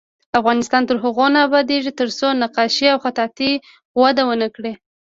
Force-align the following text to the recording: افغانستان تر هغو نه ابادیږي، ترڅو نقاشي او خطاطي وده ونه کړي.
افغانستان 0.39 0.81
تر 0.89 0.97
هغو 1.03 1.25
نه 1.33 1.39
ابادیږي، 1.47 1.91
ترڅو 1.99 2.27
نقاشي 2.41 2.87
او 2.93 2.99
خطاطي 3.05 3.51
وده 4.01 4.23
ونه 4.27 4.47
کړي. 4.55 4.73